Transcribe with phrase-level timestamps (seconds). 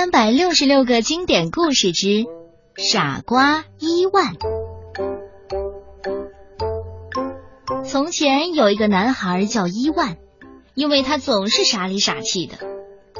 [0.00, 2.24] 三百六十六个经典故事之
[2.74, 4.32] 傻瓜伊万。
[7.84, 10.16] 从前有一个男孩叫伊万，
[10.72, 12.56] 因为他总是傻里傻气的，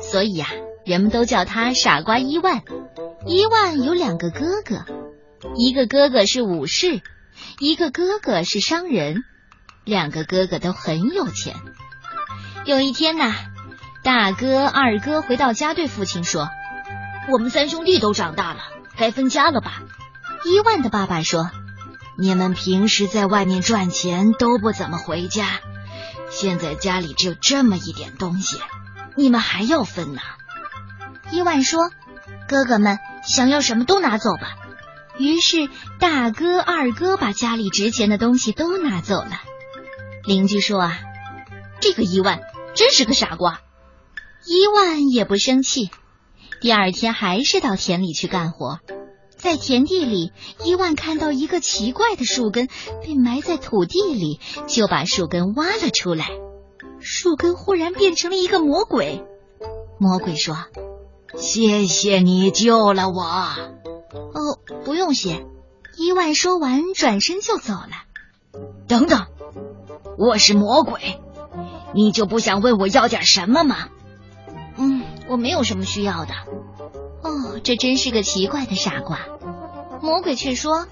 [0.00, 0.46] 所以呀，
[0.86, 2.62] 人们都叫他傻瓜伊万。
[3.26, 4.86] 伊万有两个哥哥，
[5.56, 7.02] 一个哥哥是武士，
[7.58, 9.24] 一个哥哥是商人，
[9.84, 11.54] 两个哥哥都很有钱。
[12.64, 13.34] 有一天呐。
[14.02, 16.48] 大哥、二哥回到家，对父亲说
[17.28, 18.60] ：“我们三兄弟都长大了，
[18.96, 19.82] 该分家了吧？”
[20.44, 21.50] 伊万的爸爸说
[22.18, 25.60] ：“你们平时在外面赚钱都不怎么回家，
[26.30, 28.58] 现在家里只有这么一点东西，
[29.16, 30.20] 你们还要分呢？”
[31.30, 31.90] 伊万说
[32.48, 34.56] ：“哥哥们想要什么都拿走吧。”
[35.18, 39.42] 于是大哥、二哥把家里值钱的东西都拿走了。
[40.24, 40.98] 邻居说：“啊，
[41.80, 42.40] 这个伊万
[42.74, 43.60] 真是个傻瓜。”
[44.46, 45.90] 伊万也不生气，
[46.60, 48.80] 第二天还是到田里去干活。
[49.36, 50.32] 在田地里，
[50.64, 52.68] 伊万看到一个奇怪的树根
[53.02, 56.28] 被埋在土地里，就把树根挖了出来。
[56.98, 59.24] 树根忽然变成了一个魔鬼。
[59.98, 60.56] 魔鬼说
[61.38, 63.22] ：“谢谢你救了我。”
[64.12, 65.46] 哦，不用谢。
[65.96, 68.04] 伊万说完，转身就走了。
[68.86, 69.26] 等等，
[70.18, 71.18] 我是魔鬼，
[71.94, 73.88] 你就不想问我要点什么吗？
[74.76, 76.34] 嗯，我没有什么需要的。
[77.22, 79.20] 哦，这真是个奇怪的傻瓜。
[80.02, 80.86] 魔鬼却说：“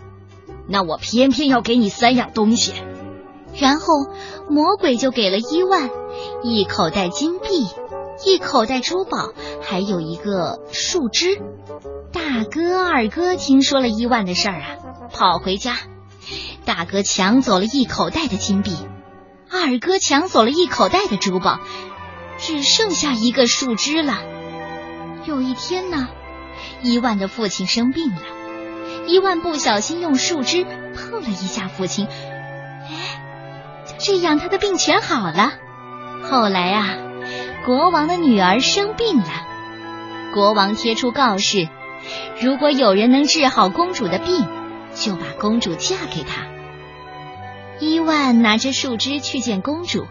[0.68, 2.72] 那我偏偏要给你三样东西。”
[3.58, 3.86] 然后
[4.48, 5.90] 魔鬼就给了伊万
[6.44, 7.66] 一口袋金币、
[8.24, 11.42] 一口袋珠宝，还有一个树枝。
[12.12, 14.76] 大哥、二哥听说了伊万的事儿啊，
[15.12, 15.76] 跑回家。
[16.64, 18.76] 大哥抢走了一口袋的金币，
[19.50, 21.58] 二哥抢走了一口袋的珠宝。
[22.38, 24.14] 只剩下一个树枝了。
[25.24, 26.08] 有一天呢，
[26.82, 28.22] 伊万的父亲生病了，
[29.06, 33.20] 伊万不小心用树枝碰了一下父亲，哎，
[33.98, 35.52] 这样他的病全好了。
[36.22, 36.96] 后来啊，
[37.66, 39.28] 国王的女儿生病了，
[40.32, 41.68] 国王贴出告示，
[42.40, 44.46] 如果有人能治好公主的病，
[44.94, 46.46] 就把公主嫁给他。
[47.80, 50.06] 伊万拿着树枝去见公主。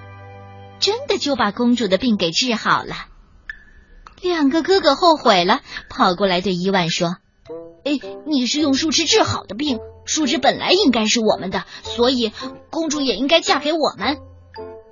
[0.80, 2.96] 真的就把公主的病给治好了。
[4.22, 7.18] 两个哥哥后悔了，跑过来对伊万说
[7.86, 12.32] ：“哎，你是用树枝治好的病，树枝本来应该是我们的，所以
[12.72, 14.18] 公主也应该嫁给我们。”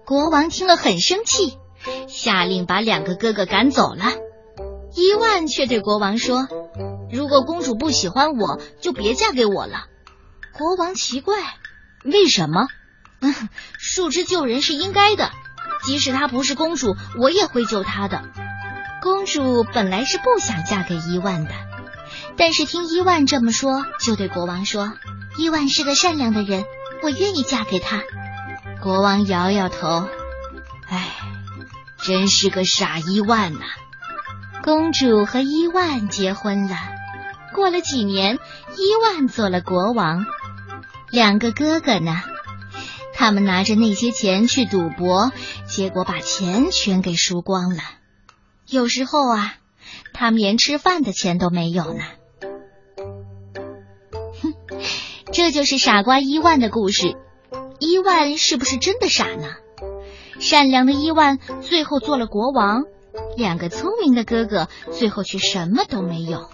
[0.06, 1.57] 国王听了很生气，
[2.07, 4.13] 下令把两个哥哥赶走了。
[4.96, 6.47] 伊万却对国王说
[7.12, 9.88] ：“如果公主不喜欢我，就别嫁给我了。”
[10.57, 11.35] 国王奇怪
[12.06, 12.67] ：“为什么？
[13.79, 15.31] 树枝救人是应该的。”
[15.85, 18.23] 即使她不是公主，我也会救她的。
[19.01, 21.51] 公主本来是不想嫁给伊万的，
[22.38, 24.94] 但是听伊万这么说，就对国王说
[25.38, 26.66] ：“伊万是个善良的人，
[27.03, 28.01] 我愿意嫁给他。”
[28.81, 30.07] 国王摇摇头
[30.90, 31.07] ：“唉，
[32.03, 33.59] 真是个傻伊万呐。”
[34.63, 36.75] 公主和伊万结婚了。
[37.53, 38.40] 过了几年，
[38.75, 40.25] 伊万做了国王。
[41.12, 42.23] 两个哥哥呢？
[43.16, 45.31] 他们拿着那些钱去赌博，
[45.66, 47.81] 结果把钱全给输光了。
[48.68, 49.56] 有时候啊，
[50.14, 52.03] 他们连吃饭的钱都没有呢。
[54.42, 54.53] 哼，
[55.31, 57.16] 这就是傻瓜伊万的故事。
[57.80, 59.47] 伊万是不是真的傻呢？
[60.40, 62.84] 善良的伊万最后做了国王，
[63.38, 66.50] 两个聪明的哥哥最后却什么都没有，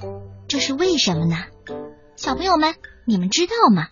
[0.47, 1.37] 这是为什么呢？
[2.15, 3.87] 小朋友们，你们知道吗？